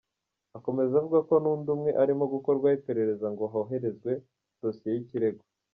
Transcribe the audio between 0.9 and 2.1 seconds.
avuga ko n’undi umwe